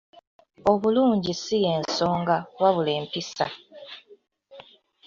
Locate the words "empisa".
2.99-3.45